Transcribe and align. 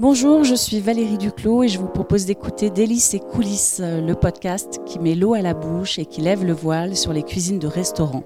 Bonjour, 0.00 0.44
je 0.44 0.54
suis 0.54 0.80
Valérie 0.80 1.18
Duclos 1.18 1.62
et 1.62 1.68
je 1.68 1.78
vous 1.78 1.86
propose 1.86 2.24
d'écouter 2.24 2.70
Délices 2.70 3.12
et 3.12 3.18
coulisses, 3.18 3.82
le 3.84 4.14
podcast 4.14 4.80
qui 4.86 4.98
met 4.98 5.14
l'eau 5.14 5.34
à 5.34 5.42
la 5.42 5.52
bouche 5.52 5.98
et 5.98 6.06
qui 6.06 6.22
lève 6.22 6.42
le 6.42 6.54
voile 6.54 6.96
sur 6.96 7.12
les 7.12 7.22
cuisines 7.22 7.58
de 7.58 7.66
restaurants. 7.66 8.24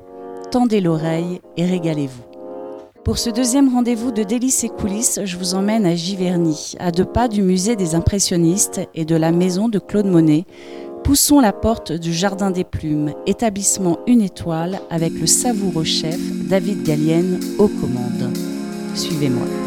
Tendez 0.53 0.81
l'oreille 0.81 1.41
et 1.57 1.65
régalez-vous. 1.65 2.23
Pour 3.05 3.19
ce 3.19 3.29
deuxième 3.29 3.75
rendez-vous 3.75 4.13
de 4.13 4.23
Délices 4.23 4.63
et 4.63 4.69
coulisses, 4.69 5.19
je 5.25 5.37
vous 5.37 5.57
emmène 5.57 5.85
à 5.85 5.97
Giverny, 5.97 6.75
à 6.79 6.93
deux 6.93 7.05
pas 7.05 7.27
du 7.27 7.43
musée 7.43 7.75
des 7.75 7.97
impressionnistes 7.97 8.81
et 8.95 9.05
de 9.05 9.17
la 9.17 9.33
maison 9.33 9.69
de 9.69 9.81
Claude 9.81 10.07
Monet. 10.07 10.45
Poussons 11.03 11.41
la 11.41 11.53
porte 11.53 11.91
du 11.91 12.13
Jardin 12.13 12.53
des 12.53 12.63
Plumes, 12.63 13.15
établissement 13.27 13.99
une 14.07 14.23
étoile 14.23 14.79
avec 14.91 15.13
le 15.13 15.27
savoureux 15.27 15.83
chef 15.83 16.21
David 16.49 16.85
Gallienne 16.85 17.41
aux 17.59 17.67
commandes. 17.67 18.33
Suivez-moi. 18.95 19.64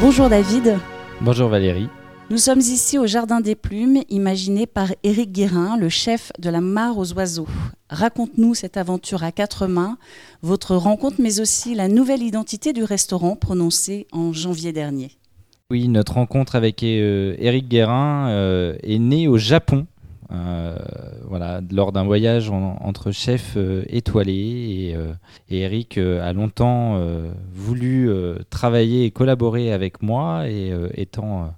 Bonjour 0.00 0.28
David. 0.28 0.76
Bonjour 1.20 1.48
Valérie. 1.48 1.88
Nous 2.28 2.38
sommes 2.38 2.58
ici 2.58 2.98
au 2.98 3.06
Jardin 3.06 3.40
des 3.40 3.54
Plumes, 3.54 4.02
imaginé 4.08 4.66
par 4.66 4.88
Éric 5.02 5.30
Guérin, 5.30 5.76
le 5.78 5.88
chef 5.88 6.32
de 6.38 6.50
la 6.50 6.60
Mare 6.60 6.98
aux 6.98 7.12
Oiseaux. 7.12 7.46
Raconte-nous 7.90 8.54
cette 8.54 8.76
aventure 8.76 9.22
à 9.22 9.30
quatre 9.30 9.66
mains, 9.66 9.96
votre 10.42 10.74
rencontre, 10.74 11.16
mais 11.20 11.40
aussi 11.40 11.74
la 11.74 11.88
nouvelle 11.88 12.22
identité 12.22 12.72
du 12.72 12.82
restaurant 12.82 13.36
prononcée 13.36 14.06
en 14.10 14.32
janvier 14.32 14.72
dernier. 14.72 15.12
Oui, 15.70 15.88
notre 15.88 16.14
rencontre 16.14 16.56
avec 16.56 16.82
euh, 16.82 17.36
Éric 17.38 17.68
Guérin 17.68 18.28
euh, 18.30 18.76
est 18.82 18.98
née 18.98 19.28
au 19.28 19.38
Japon. 19.38 19.86
Euh, 20.34 20.76
voilà, 21.28 21.60
lors 21.70 21.92
d'un 21.92 22.04
voyage 22.04 22.50
entre 22.50 23.12
chefs 23.12 23.56
étoilés 23.88 24.96
et, 25.48 25.56
Eric 25.62 25.98
a 25.98 26.32
longtemps 26.32 27.00
voulu 27.52 28.10
travailler 28.50 29.04
et 29.04 29.10
collaborer 29.10 29.72
avec 29.72 30.02
moi 30.02 30.48
et 30.48 30.72
étant 30.94 31.54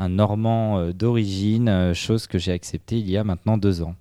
un 0.00 0.08
Normand 0.08 0.78
euh, 0.78 0.92
d'origine, 0.92 1.68
euh, 1.68 1.94
chose 1.94 2.26
que 2.26 2.38
j'ai 2.38 2.52
acceptée 2.52 2.98
il 2.98 3.08
y 3.08 3.16
a 3.16 3.24
maintenant 3.24 3.58
deux 3.58 3.82
ans. 3.82 3.94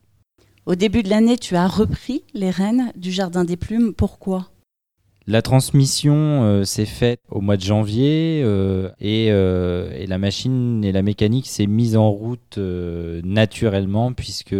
Au 0.65 0.75
début 0.75 1.03
de 1.03 1.09
l'année, 1.09 1.37
tu 1.37 1.55
as 1.55 1.67
repris 1.67 2.23
les 2.33 2.49
rênes 2.49 2.91
du 2.95 3.11
Jardin 3.11 3.43
des 3.43 3.57
Plumes. 3.57 3.93
Pourquoi? 3.93 4.49
La 5.27 5.41
transmission 5.41 6.43
euh, 6.43 6.63
s'est 6.63 6.85
faite 6.85 7.21
au 7.29 7.41
mois 7.41 7.57
de 7.57 7.61
janvier 7.61 8.39
et, 8.99 9.29
la 10.07 10.17
machine 10.17 10.83
et 10.83 10.91
la 10.91 11.01
mécanique 11.01 11.47
s'est 11.47 11.67
mise 11.67 11.95
en 11.95 12.09
route 12.09 12.57
naturellement 12.57 14.11
puisque 14.13 14.55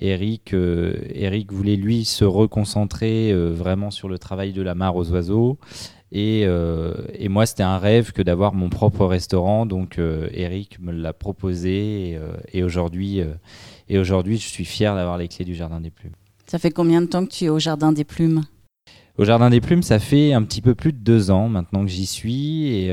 Eric, 0.00 0.54
Eric 0.54 1.52
voulait 1.52 1.76
lui 1.76 2.04
se 2.04 2.24
reconcentrer 2.24 3.34
vraiment 3.34 3.90
sur 3.90 4.08
le 4.08 4.18
travail 4.18 4.52
de 4.52 4.62
la 4.62 4.74
mare 4.74 4.96
aux 4.96 5.10
oiseaux 5.10 5.58
euh, 6.14 6.94
et, 7.14 7.28
moi, 7.28 7.46
c'était 7.46 7.62
un 7.62 7.78
rêve 7.78 8.12
que 8.12 8.22
d'avoir 8.22 8.54
mon 8.54 8.68
propre 8.68 9.06
restaurant. 9.06 9.66
Donc, 9.66 9.98
euh, 9.98 10.28
Eric 10.32 10.78
me 10.80 10.92
l'a 10.92 11.12
proposé. 11.12 12.10
Et, 12.10 12.16
euh, 12.16 12.64
aujourd'hui, 12.64 13.20
et 13.88 13.98
aujourd'hui, 13.98 14.38
je 14.38 14.48
suis 14.48 14.64
fier 14.64 14.94
d'avoir 14.94 15.18
les 15.18 15.28
clés 15.28 15.44
du 15.44 15.54
Jardin 15.54 15.80
des 15.80 15.90
Plumes. 15.90 16.14
Ça 16.46 16.58
fait 16.58 16.70
combien 16.70 17.00
de 17.00 17.06
temps 17.06 17.24
que 17.24 17.32
tu 17.32 17.44
es 17.44 17.48
au 17.48 17.58
Jardin 17.58 17.92
des 17.92 18.04
Plumes? 18.04 18.42
Au 19.16 19.24
Jardin 19.24 19.48
des 19.48 19.60
Plumes, 19.60 19.82
ça 19.82 20.00
fait 20.00 20.32
un 20.32 20.42
petit 20.42 20.60
peu 20.60 20.74
plus 20.74 20.92
de 20.92 20.98
deux 20.98 21.30
ans 21.30 21.48
maintenant 21.48 21.84
que 21.84 21.90
j'y 21.90 22.06
suis. 22.06 22.66
Et, 22.66 22.88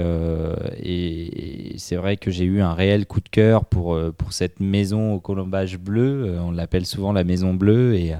et 0.83 1.73
c'est 1.77 1.95
vrai 1.95 2.17
que 2.17 2.29
j'ai 2.29 2.45
eu 2.45 2.61
un 2.61 2.73
réel 2.73 3.07
coup 3.07 3.21
de 3.21 3.29
cœur 3.29 3.65
pour, 3.65 3.99
pour 4.17 4.31
cette 4.31 4.59
maison 4.59 5.13
au 5.13 5.19
colombage 5.19 5.79
bleu. 5.79 6.37
On 6.39 6.51
l'appelle 6.51 6.85
souvent 6.85 7.11
la 7.11 7.23
maison 7.23 7.55
bleue. 7.55 7.95
Et 7.95 8.13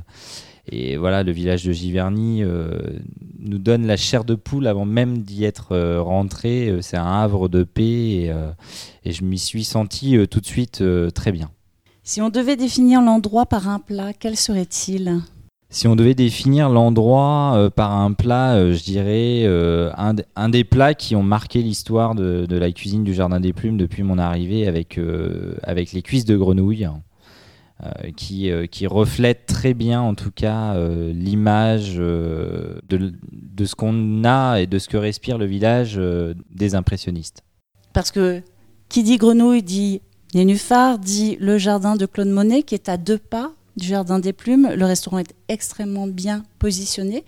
et 0.69 0.95
voilà, 0.95 1.23
le 1.23 1.31
village 1.31 1.65
de 1.65 1.71
Giverny 1.71 2.43
euh, 2.43 2.79
nous 3.39 3.57
donne 3.57 3.87
la 3.87 3.97
chair 3.97 4.23
de 4.23 4.35
poule 4.35 4.67
avant 4.67 4.85
même 4.85 5.19
d'y 5.19 5.43
être 5.43 5.73
euh, 5.73 6.01
rentré. 6.01 6.69
Euh, 6.69 6.81
c'est 6.81 6.97
un 6.97 7.11
havre 7.11 7.49
de 7.49 7.63
paix 7.63 8.31
et, 9.03 9.11
je 9.11 9.23
m'y 9.23 9.39
suis 9.39 9.63
senti 9.63 10.15
tout 10.29 10.39
de 10.39 10.45
suite 10.45 10.83
très 11.13 11.31
bien. 11.31 11.49
Si 12.03 12.21
on 12.21 12.29
devait 12.29 12.55
définir 12.55 13.01
l'endroit 13.01 13.45
par 13.45 13.67
un 13.67 13.79
plat, 13.79 14.13
quel 14.13 14.37
serait-il? 14.37 15.21
Si 15.71 15.87
on 15.87 15.95
devait 15.95 16.13
définir 16.13 16.69
l'endroit 16.69 17.71
par 17.75 17.91
un 17.91 18.11
plat, 18.13 18.71
je 18.71 18.83
dirais 18.83 19.45
un, 19.97 20.49
des 20.49 20.63
plats 20.63 20.93
qui 20.93 21.15
ont 21.15 21.23
marqué 21.23 21.61
l'histoire 21.61 22.13
de, 22.13 22.45
la 22.49 22.71
cuisine 22.71 23.03
du 23.03 23.13
Jardin 23.13 23.39
des 23.39 23.53
Plumes 23.53 23.77
depuis 23.77 24.03
mon 24.03 24.17
arrivée 24.17 24.67
avec, 24.67 24.97
les 24.97 26.01
cuisses 26.01 26.25
de 26.25 26.37
grenouille. 26.37 26.87
Euh, 27.83 28.11
qui, 28.15 28.51
euh, 28.51 28.67
qui, 28.67 28.85
reflète 28.85 29.47
très 29.47 29.73
bien 29.73 30.01
en 30.01 30.13
tout 30.13 30.29
cas 30.29 30.75
euh, 30.75 31.11
l'image 31.13 31.95
de, 31.95 32.79
de, 32.91 33.65
ce 33.65 33.73
qu'on 33.73 34.23
a 34.23 34.59
et 34.59 34.67
de 34.67 34.77
ce 34.77 34.87
que 34.87 34.97
respire 34.97 35.39
le 35.39 35.45
village 35.45 35.99
des 36.51 36.75
impressionnistes. 36.75 37.43
Parce 37.93 38.11
que 38.11 38.43
qui 38.87 39.01
dit 39.01 39.17
grenouille 39.17 39.63
dit 39.63 40.01
nénuphar, 40.35 40.99
dit 40.99 41.37
le 41.39 41.57
jardin 41.57 41.95
de 41.95 42.05
Claude 42.05 42.27
Monet 42.27 42.61
qui 42.61 42.75
est 42.75 42.87
à 42.87 42.97
deux 42.97 43.17
pas 43.17 43.51
du 43.77 43.87
jardin 43.87 44.19
des 44.19 44.33
plumes. 44.33 44.69
Le 44.75 44.85
restaurant 44.85 45.19
est 45.19 45.33
extrêmement 45.47 46.07
bien 46.07 46.43
positionné 46.59 47.25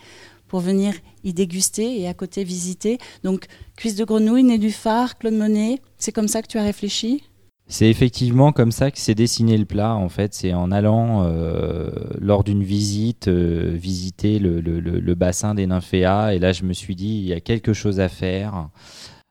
pour 0.47 0.59
venir 0.59 0.93
y 1.23 1.33
déguster 1.33 1.99
et 1.99 2.07
à 2.07 2.13
côté 2.13 2.43
visiter. 2.43 2.99
Donc 3.23 3.47
cuisse 3.75 3.95
de 3.95 4.05
grenouille, 4.05 4.43
nénuphar, 4.43 5.17
Claude 5.17 5.33
Monet, 5.33 5.81
c'est 5.97 6.11
comme 6.11 6.27
ça 6.27 6.41
que 6.41 6.47
tu 6.47 6.57
as 6.57 6.63
réfléchi? 6.63 7.23
C'est 7.67 7.89
effectivement 7.89 8.51
comme 8.51 8.71
ça 8.71 8.91
que 8.91 8.99
s'est 8.99 9.15
dessiné 9.15 9.57
le 9.57 9.65
plat. 9.65 9.95
En 9.95 10.09
fait, 10.09 10.33
c'est 10.33 10.53
en 10.53 10.71
allant 10.71 11.23
euh, 11.23 11.89
lors 12.19 12.43
d'une 12.43 12.63
visite 12.63 13.29
euh, 13.29 13.71
visiter 13.73 14.37
le, 14.37 15.13
bassin 15.15 15.55
des 15.55 15.65
nymphéas. 15.65 16.33
Et 16.33 16.39
là, 16.39 16.51
je 16.51 16.65
me 16.65 16.73
suis 16.73 16.95
dit, 16.95 17.19
il 17.19 17.25
y 17.25 17.33
a 17.33 17.39
quelque 17.39 17.73
chose 17.73 17.99
à 17.99 18.09
faire. 18.09 18.69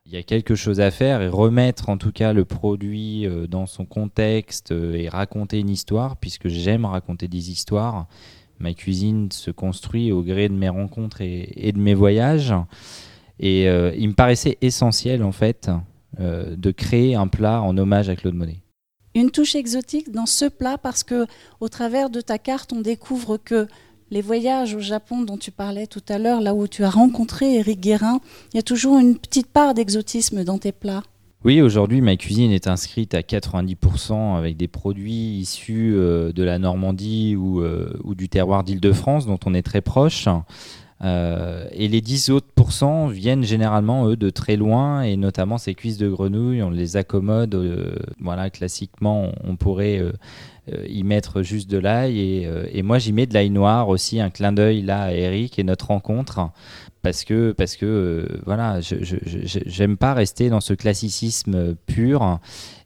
Il 0.06 0.12
y 0.12 0.16
a 0.16 0.22
quelque 0.22 0.54
chose 0.54 0.80
à 0.80 0.90
faire 0.90 1.22
et 1.22 1.28
remettre 1.28 1.88
en 1.88 1.96
tout 1.96 2.12
cas 2.12 2.32
le 2.32 2.44
produit 2.44 3.26
euh, 3.26 3.46
dans 3.46 3.66
son 3.66 3.84
contexte 3.84 4.72
et 4.72 5.08
raconter 5.08 5.60
une 5.60 5.70
histoire, 5.70 6.16
puisque 6.16 6.48
j'aime 6.48 6.84
raconter 6.84 7.28
des 7.28 7.50
histoires. 7.50 8.06
Ma 8.58 8.74
cuisine 8.74 9.30
se 9.32 9.50
construit 9.50 10.12
au 10.12 10.22
gré 10.22 10.48
de 10.48 10.54
mes 10.54 10.68
rencontres 10.68 11.20
et 11.20 11.72
de 11.72 11.78
mes 11.78 11.94
voyages. 11.94 12.54
Et 13.40 13.64
il 13.64 14.08
me 14.08 14.14
paraissait 14.14 14.56
essentiel 14.60 15.24
en 15.24 15.32
fait 15.32 15.68
euh, 16.20 16.56
de 16.56 16.70
créer 16.72 17.14
un 17.14 17.26
plat 17.26 17.62
en 17.62 17.78
hommage 17.78 18.10
à 18.10 18.16
Claude 18.16 18.34
Monet. 18.34 18.60
Une 19.14 19.30
touche 19.30 19.54
exotique 19.54 20.12
dans 20.12 20.26
ce 20.26 20.44
plat 20.44 20.76
parce 20.76 21.04
que 21.04 21.26
au 21.60 21.70
travers 21.70 22.10
de 22.10 22.20
ta 22.20 22.36
carte, 22.36 22.74
on 22.74 22.82
découvre 22.82 23.38
que 23.38 23.66
les 24.12 24.20
voyages 24.20 24.74
au 24.74 24.80
Japon 24.80 25.22
dont 25.22 25.38
tu 25.38 25.50
parlais 25.50 25.86
tout 25.86 26.02
à 26.06 26.18
l'heure, 26.18 26.42
là 26.42 26.54
où 26.54 26.68
tu 26.68 26.84
as 26.84 26.90
rencontré 26.90 27.54
Eric 27.54 27.80
Guérin, 27.80 28.20
il 28.52 28.58
y 28.58 28.60
a 28.60 28.62
toujours 28.62 28.98
une 28.98 29.16
petite 29.16 29.46
part 29.46 29.72
d'exotisme 29.72 30.44
dans 30.44 30.58
tes 30.58 30.70
plats. 30.70 31.02
Oui, 31.44 31.62
aujourd'hui, 31.62 32.02
ma 32.02 32.16
cuisine 32.16 32.52
est 32.52 32.68
inscrite 32.68 33.14
à 33.14 33.22
90% 33.22 34.36
avec 34.36 34.58
des 34.58 34.68
produits 34.68 35.38
issus 35.38 35.94
euh, 35.94 36.30
de 36.30 36.42
la 36.42 36.58
Normandie 36.58 37.36
ou, 37.36 37.62
euh, 37.62 37.98
ou 38.04 38.14
du 38.14 38.28
terroir 38.28 38.64
d'Île-de-France, 38.64 39.26
dont 39.26 39.40
on 39.46 39.54
est 39.54 39.62
très 39.62 39.80
proche. 39.80 40.28
Euh, 41.02 41.66
et 41.72 41.88
les 41.88 42.00
10 42.00 42.30
autres 42.30 42.46
pourcents 42.54 43.08
viennent 43.08 43.42
généralement, 43.42 44.06
eux, 44.08 44.16
de 44.16 44.30
très 44.30 44.56
loin, 44.56 45.02
et 45.02 45.16
notamment 45.16 45.58
ces 45.58 45.74
cuisses 45.74 45.98
de 45.98 46.08
grenouille, 46.08 46.62
on 46.62 46.70
les 46.70 46.96
accommode. 46.96 47.54
Euh, 47.54 47.96
voilà, 48.20 48.50
classiquement, 48.50 49.32
on, 49.42 49.56
pourrait 49.56 49.98
euh, 49.98 50.12
y 50.86 51.02
mettre 51.02 51.42
juste 51.42 51.68
de 51.68 51.78
l'ail. 51.78 52.18
Et, 52.20 52.48
et, 52.72 52.82
moi, 52.82 52.98
j'y 52.98 53.12
mets 53.12 53.26
de 53.26 53.34
l'ail 53.34 53.50
noir 53.50 53.88
aussi, 53.88 54.20
un 54.20 54.30
clin 54.30 54.52
d'œil 54.52 54.82
là 54.82 55.02
à 55.02 55.12
Eric 55.12 55.58
et 55.58 55.64
notre 55.64 55.88
rencontre. 55.88 56.50
Parce 57.02 57.24
que, 57.24 57.50
parce 57.50 57.74
que 57.74 58.28
voilà, 58.46 58.78
j'aime 58.80 59.96
pas 59.96 60.14
rester 60.14 60.50
dans 60.50 60.60
ce 60.60 60.72
classicisme 60.72 61.74
pur. 61.74 62.38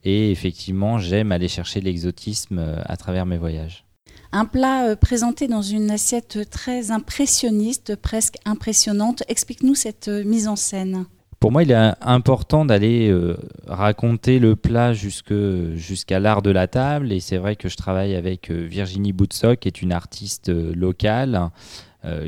Et 0.04 0.30
effectivement, 0.30 0.96
j'aime 0.96 1.32
aller 1.32 1.48
chercher 1.48 1.82
l'exotisme 1.82 2.64
à 2.86 2.96
travers 2.96 3.26
mes 3.26 3.36
voyages. 3.36 3.85
Un 4.32 4.44
plat 4.44 4.88
euh, 4.88 4.96
présenté 4.96 5.48
dans 5.48 5.62
une 5.62 5.90
assiette 5.90 6.50
très 6.50 6.90
impressionniste, 6.90 7.96
presque 7.96 8.36
impressionnante. 8.44 9.22
Explique-nous 9.28 9.74
cette 9.74 10.08
euh, 10.08 10.24
mise 10.24 10.48
en 10.48 10.56
scène. 10.56 11.06
Pour 11.38 11.52
moi, 11.52 11.62
il 11.62 11.70
est 11.70 11.92
important 12.00 12.64
d'aller 12.64 13.08
euh, 13.08 13.36
raconter 13.66 14.38
le 14.38 14.56
plat 14.56 14.94
jusqu'à 14.94 16.18
l'art 16.18 16.42
de 16.42 16.50
la 16.50 16.66
table. 16.66 17.12
Et 17.12 17.20
c'est 17.20 17.36
vrai 17.36 17.56
que 17.56 17.68
je 17.68 17.76
travaille 17.76 18.14
avec 18.14 18.50
Virginie 18.50 19.12
Boutsock, 19.12 19.60
qui 19.60 19.68
est 19.68 19.82
une 19.82 19.92
artiste 19.92 20.48
locale. 20.48 21.50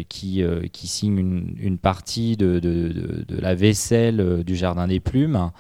qui, 0.09 0.45
signe 0.73 1.55
une, 1.57 1.79
partie 1.79 2.37
de, 2.37 3.25
la 3.29 3.55
vaisselle 3.55 4.43
du 4.45 4.57
Jardin 4.57 4.89
des 4.89 5.01
Plumes. 5.01 5.53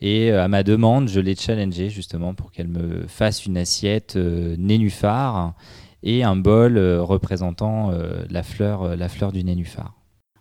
Et 0.00 0.32
à 0.32 0.48
ma 0.48 0.62
demande, 0.62 1.08
je 1.08 1.20
l'ai 1.20 1.34
challengée 1.34 1.88
justement 1.88 2.34
pour 2.34 2.52
qu'elle 2.52 2.68
me 2.68 3.06
fasse 3.06 3.46
une 3.46 3.56
assiette 3.56 4.16
nénuphar 4.16 5.54
et 6.04 6.22
un 6.22 6.36
bol 6.36 6.76
euh, 6.76 7.02
représentant 7.02 7.90
euh, 7.90 8.22
la, 8.30 8.42
fleur, 8.42 8.82
euh, 8.82 8.96
la 8.96 9.08
fleur 9.08 9.32
du 9.32 9.42
nénuphar. 9.42 9.94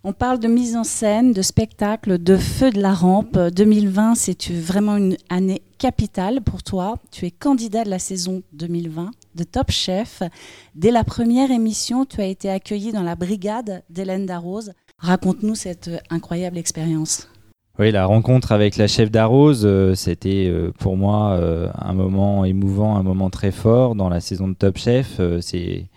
On 0.03 0.11
parle 0.11 0.39
de 0.39 0.50
mise 0.50 0.75
en 0.75 0.83
scène, 0.83 1.31
de 1.31 1.41
spectacle, 1.41 2.21
de 2.21 2.35
feu 2.35 2.71
de 2.71 2.81
la 2.81 2.94
rampe. 2.94 3.38
2020, 3.38 4.15
c'est 4.15 4.51
vraiment 4.51 4.97
une 4.97 5.15
année 5.29 5.61
capitale 5.77 6.41
pour 6.41 6.61
toi. 6.61 6.95
Tu 7.09 7.25
es 7.25 7.31
candidat 7.31 7.85
de 7.85 7.89
la 7.89 7.99
saison 7.99 8.44
2020 8.51 9.11
de 9.35 9.44
Top 9.45 9.71
Chef. 9.71 10.21
Dès 10.75 10.91
la 10.91 11.06
première 11.06 11.51
émission, 11.51 12.06
tu 12.06 12.19
as 12.19 12.25
été 12.25 12.49
accueilli 12.49 12.91
dans 12.91 13.01
la 13.01 13.15
brigade 13.15 13.83
d'Hélène 13.89 14.25
Darroze. 14.25 14.73
Raconte-nous 14.97 15.56
cette 15.56 15.89
incroyable 16.09 16.57
expérience. 16.57 17.29
Oui, 17.79 17.89
la 17.89 18.05
rencontre 18.05 18.51
avec 18.51 18.77
la 18.77 18.85
chef 18.85 19.09
d'Arrose, 19.09 19.63
euh, 19.65 19.95
c'était 19.95 20.45
euh, 20.47 20.71
pour 20.77 20.95
moi 20.95 21.31
euh, 21.31 21.71
un 21.73 21.93
moment 21.93 22.45
émouvant, 22.45 22.97
un 22.97 23.01
moment 23.01 23.31
très 23.31 23.49
fort 23.51 23.95
dans 23.95 24.09
la 24.09 24.19
saison 24.19 24.47
de 24.47 24.53
Top 24.53 24.77
Chef. 24.77 25.19
c'est 25.39 25.87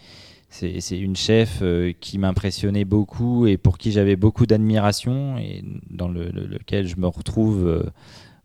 une 0.91 1.17
chef 1.17 1.63
qui 2.01 2.17
m'impressionnait 2.17 2.87
beaucoup 2.87 3.47
et 3.47 3.59
pour 3.59 3.77
qui 3.77 3.93
j'avais 3.93 4.17
beaucoup 4.17 4.47
d'admiration 4.47 5.37
et 5.37 5.63
dans 5.91 6.09
lequel 6.09 6.89
je 6.89 6.97
me 6.97 7.09
retrouve 7.09 7.85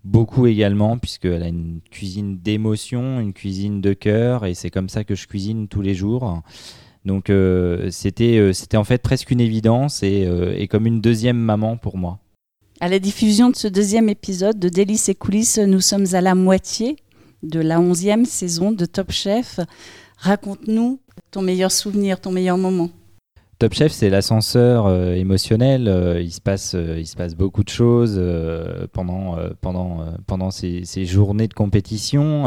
beaucoup 0.03 0.45
également 0.45 0.97
puisqu'elle 0.97 1.43
a 1.43 1.47
une 1.47 1.79
cuisine 1.89 2.37
d'émotion, 2.37 3.21
une 3.21 3.31
cuisine 3.31 3.79
de 3.79 3.93
cœur 3.93 4.45
et 4.45 4.55
c'est 4.55 4.69
comme 4.69 4.89
ça 4.89 5.05
que 5.05 5.15
je 5.15 5.25
cuisine 5.27 5.69
tous 5.69 5.81
les 5.81 5.93
jours. 5.93 6.41
Donc 7.05 7.31
c'était 7.91 8.51
c'était 8.51 8.77
en 8.77 8.83
fait 8.83 9.01
presque 9.01 9.31
une 9.31 9.39
évidence 9.39 10.03
et 10.03 10.67
comme 10.69 10.85
une 10.85 10.99
deuxième 10.99 11.37
maman 11.37 11.77
pour 11.77 11.97
moi. 11.97 12.19
À 12.83 12.87
la 12.87 12.97
diffusion 12.97 13.51
de 13.51 13.55
ce 13.55 13.67
deuxième 13.67 14.09
épisode 14.09 14.57
de 14.57 14.67
Délices 14.67 15.07
et 15.07 15.13
coulisses, 15.13 15.59
nous 15.59 15.81
sommes 15.81 16.07
à 16.13 16.19
la 16.19 16.33
moitié 16.33 16.95
de 17.43 17.59
la 17.59 17.79
onzième 17.79 18.25
saison 18.25 18.71
de 18.71 18.85
Top 18.85 19.11
Chef. 19.11 19.59
Raconte-nous 20.17 20.99
ton 21.29 21.43
meilleur 21.43 21.71
souvenir, 21.71 22.19
ton 22.19 22.31
meilleur 22.31 22.57
moment. 22.57 22.89
Top 23.59 23.75
Chef, 23.75 23.91
c'est 23.91 24.09
l'ascenseur 24.09 24.87
euh, 24.87 25.13
émotionnel. 25.13 25.87
Euh, 25.87 26.19
il, 26.21 26.31
se 26.31 26.41
passe, 26.41 26.73
euh, 26.73 26.95
il 26.97 27.05
se 27.05 27.15
passe 27.15 27.35
beaucoup 27.35 27.63
de 27.63 27.69
choses 27.69 28.19
pendant, 28.93 29.37
pendant, 29.61 30.03
pendant 30.25 30.49
ces, 30.49 31.05
journées 31.05 31.47
de 31.47 31.53
compétition. 31.53 32.45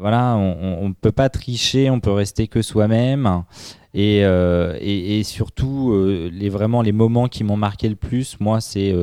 voilà, 0.00 0.34
on 0.36 0.88
ne 0.88 0.94
peut 0.94 1.12
pas 1.12 1.28
tricher, 1.28 1.90
on 1.90 2.00
peut 2.00 2.12
rester 2.12 2.48
que 2.48 2.62
soi-même. 2.62 3.42
Et, 3.92 4.20
et, 4.20 5.18
et, 5.18 5.24
surtout, 5.24 5.94
les, 6.32 6.48
vraiment, 6.48 6.80
les 6.80 6.92
moments 6.92 7.28
qui 7.28 7.44
m'ont 7.44 7.58
marqué 7.58 7.90
le 7.90 7.96
plus, 7.96 8.40
moi, 8.40 8.62
c'est 8.62 8.94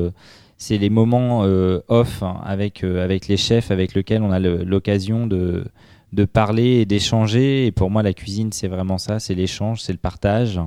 c'est 0.62 0.78
les 0.78 0.90
moments 0.90 1.42
euh, 1.44 1.80
off 1.88 2.22
hein, 2.22 2.40
avec, 2.44 2.84
euh, 2.84 3.02
avec 3.02 3.26
les 3.26 3.36
chefs 3.36 3.72
avec 3.72 3.94
lesquels 3.94 4.22
on 4.22 4.30
a 4.30 4.38
l'occasion 4.38 5.26
de, 5.26 5.64
de 6.12 6.24
parler 6.24 6.80
et 6.80 6.84
d'échanger. 6.84 7.66
Et 7.66 7.72
pour 7.72 7.90
moi, 7.90 8.04
la 8.04 8.12
cuisine, 8.12 8.52
c'est 8.52 8.68
vraiment 8.68 8.96
ça, 8.98 9.18
c'est 9.18 9.34
l'échange, 9.34 9.80
c'est 9.82 9.92
le 9.92 9.98
partage. 9.98 10.60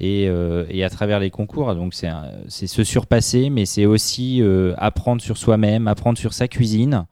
Et, 0.00 0.26
euh, 0.28 0.64
et, 0.68 0.82
à 0.82 0.90
travers 0.90 1.20
les 1.20 1.30
concours, 1.30 1.72
donc 1.76 1.94
c'est 1.94 2.66
se 2.66 2.82
surpasser, 2.82 3.50
mais 3.50 3.66
c'est 3.66 3.86
aussi 3.86 4.42
apprendre 4.78 5.22
sur 5.22 5.36
soi-même, 5.36 5.86
apprendre 5.86 6.18
sur 6.18 6.32
sa 6.32 6.48
cuisine. 6.48 7.04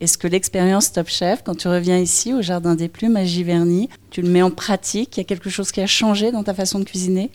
Est-ce 0.00 0.16
que 0.16 0.28
l'expérience 0.28 0.92
Top 0.92 1.08
Chef, 1.08 1.42
quand 1.44 1.56
tu 1.56 1.68
reviens 1.68 1.98
ici 1.98 2.32
au 2.32 2.40
Jardin 2.40 2.76
des 2.76 2.88
Plumes 2.88 3.16
à 3.16 3.24
Giverny, 3.24 3.90
tu 4.10 4.22
le 4.22 4.28
mets 4.30 4.42
en 4.42 4.50
pratique? 4.50 5.16
Il 5.16 5.20
y 5.20 5.22
a 5.22 5.24
quelque 5.24 5.50
chose 5.50 5.70
qui 5.70 5.82
a 5.82 5.86
changé 5.86 6.32
dans 6.32 6.44
ta 6.44 6.54
façon 6.54 6.78
de 6.78 6.84
cuisiner? 6.84 7.30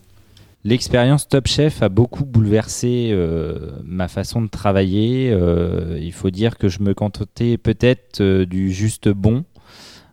L'expérience 0.68 1.30
Top 1.30 1.48
Chef 1.48 1.82
a 1.82 1.88
beaucoup 1.88 2.26
bouleversé 2.26 3.12
euh, 3.14 3.72
ma 3.86 4.10
façon 4.10 4.42
de 4.42 4.50
travailler. 4.50 5.32
Euh, 5.32 5.98
il 6.02 6.12
faut 6.12 6.30
dire 6.30 6.58
que 6.58 6.68
je 6.68 6.82
me 6.82 6.94
contentais 6.94 7.58
peut-être 7.58 8.20
euh, 8.20 8.46
du 8.46 8.74
juste 8.74 9.08
bon. 9.08 9.46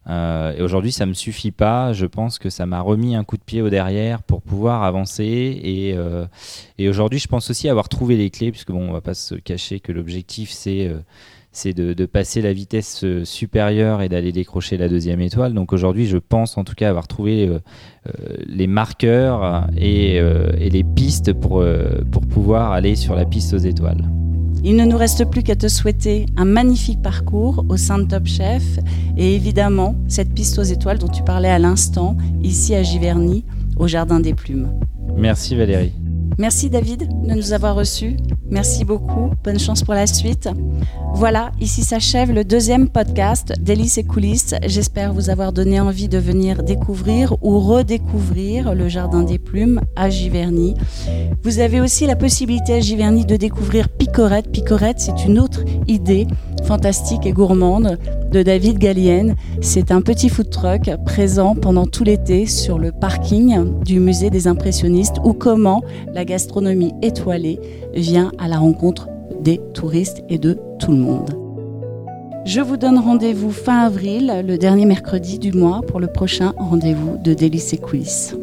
et 0.09 0.63
aujourd'hui, 0.63 0.93
ça 0.93 1.07
ne 1.07 1.09
me 1.09 1.15
suffit 1.15 1.51
pas. 1.51 1.93
Je 1.93 2.07
pense 2.07 2.39
que 2.39 2.51
ça 2.51 2.67
m'a 2.67 2.81
remis 2.81 3.17
un 3.17 3.25
coup 3.25 3.37
de 3.37 3.43
pied 3.43 3.63
au 3.63 3.69
derrière 3.69 4.23
pour 4.23 4.43
pouvoir 4.43 4.85
avancer. 4.85 5.25
Et, 5.25 5.97
et 6.79 6.89
aujourd'hui, 6.89 7.19
je 7.19 7.27
pense 7.27 7.51
aussi 7.51 7.69
avoir 7.69 7.89
trouvé 7.89 8.17
les 8.17 8.31
clés, 8.31 8.53
puisque 8.53 8.71
bon, 8.71 8.91
on 8.91 8.93
va 8.93 9.01
pas 9.01 9.15
se 9.15 9.35
cacher 9.35 9.81
que 9.81 9.91
l'objectif, 9.91 10.53
c'est 10.53 10.93
c'est 11.55 11.73
de, 11.73 12.07
passer 12.07 12.43
la 12.43 12.53
vitesse 12.53 13.05
euh, 13.05 13.25
supérieure 13.25 14.03
et 14.03 14.09
d'aller 14.09 14.33
décrocher 14.33 14.77
la 14.77 14.89
deuxième 14.89 15.21
étoile. 15.21 15.55
Donc 15.55 15.73
aujourd'hui, 15.73 16.07
je 16.07 16.19
pense 16.19 16.59
en 16.59 16.65
tout 16.65 16.75
cas 16.75 16.91
avoir 16.91 17.07
trouvé 17.09 17.47
euh, 17.47 17.59
euh, 18.09 18.35
les 18.47 18.67
marqueurs 18.67 19.69
et, 19.77 20.21
les 20.59 20.85
pistes 20.85 21.33
pour, 21.33 21.65
pour 22.11 22.23
pouvoir 22.27 22.73
aller 22.73 22.97
sur 22.97 23.15
la 23.15 23.25
piste 23.25 23.55
aux 23.55 23.59
étoiles. 23.59 24.11
Il 24.65 24.77
ne 24.77 24.85
nous 24.85 24.97
reste 24.97 25.31
plus 25.31 25.43
qu'à 25.43 25.57
te 25.57 25.69
souhaiter 25.69 26.27
un 26.37 26.45
magnifique 26.45 27.03
parcours 27.03 27.65
au 27.69 27.77
sein 27.77 27.99
de 27.99 28.05
Top 28.05 28.27
Chef 28.27 28.63
et 29.17 29.35
évidemment 29.35 29.95
cette 30.09 30.35
piste 30.35 30.59
aux 30.59 30.63
étoiles 30.63 30.99
dont 30.99 31.09
tu 31.09 31.23
parlais 31.23 31.51
à 31.51 31.59
l'instant, 31.59 32.17
ici 32.43 32.75
à 32.75 32.83
Giverny, 32.83 33.45
au 33.77 33.87
Jardin 33.87 34.21
des 34.21 34.35
Plumes. 34.35 34.73
Merci 35.17 35.55
Valérie. 35.55 35.93
Merci 36.39 36.71
David 36.71 37.09
de 37.27 37.35
nous 37.35 37.53
avoir 37.53 37.77
reçus. 37.77 38.17
Merci 38.51 38.85
beaucoup. 38.85 39.31
Bonne 39.43 39.59
chance 39.59 39.83
pour 39.83 39.95
la 39.95 40.07
suite. 40.07 40.49
Voilà, 41.15 41.53
ici 41.61 41.83
s'achève 41.83 42.31
le 42.31 42.45
deuxième 42.45 42.89
podcast 42.89 43.55
Délices 43.61 43.99
et 43.99 44.05
coulisses. 44.05 44.55
J'espère 44.67 45.13
vous 45.13 45.31
avoir 45.31 45.53
donné 45.53 45.81
envie 45.81 46.09
de 46.09 46.19
venir 46.19 46.63
découvrir 46.63 47.37
ou 47.43 47.59
redécouvrir 47.59 48.75
le 48.75 48.89
Jardin 48.89 49.23
des 49.23 49.39
Plumes 49.39 49.81
à 49.97 50.11
Giverny. 50.11 50.75
Vous 51.43 51.59
avez 51.59 51.81
aussi 51.81 52.07
la 52.07 52.17
possibilité 52.17 52.75
à 52.75 52.81
Giverny 52.81 53.25
de 53.25 53.37
découvrir 53.37 53.89
Picorette. 53.89 54.51
Picorette, 54.51 55.01
c'est 55.01 55.25
une 55.25 55.39
autre 55.39 55.65
idée 55.89 56.27
fantastique 56.65 57.27
et 57.27 57.33
gourmande 57.33 57.99
de 58.33 58.43
David 58.43 58.79
Gallienne. 58.79 59.37
C'est 59.61 59.93
un 59.93 60.01
petit 60.01 60.29
food 60.29 60.51
truck 60.51 60.91
présent 61.05 61.55
pendant 61.55 61.87
tout 61.87 62.05
l'été 62.05 62.47
sur 62.47 62.79
le 62.79 62.91
parking 62.91 63.83
du 63.85 64.01
musée 64.01 64.31
des 64.31 64.49
impressionnistes 64.49 65.17
ou 65.25 65.33
comment 65.33 65.83
la 66.13 66.25
gastronomie 66.25 66.93
étoilée 67.03 67.61
vient 67.95 68.33
à 68.39 68.49
la 68.49 68.59
rencontre 68.59 69.09
des 69.41 69.61
touristes 69.75 70.23
et 70.29 70.39
de 70.39 70.59
tout 70.79 70.91
le 70.91 70.99
monde. 70.99 71.39
Je 72.45 72.61
vous 72.61 72.77
donne 72.77 72.99
rendez-vous 72.99 73.51
fin 73.51 73.87
avril, 73.87 74.43
le 74.47 74.59
dernier 74.59 74.85
mercredi 74.85 75.39
du 75.39 75.53
mois, 75.53 75.81
pour 75.87 75.99
le 75.99 76.09
prochain 76.09 76.53
rendez-vous 76.59 77.17
de 77.17 77.33
Délices 77.33 77.73
et 77.73 77.79
coulisses. 77.79 78.37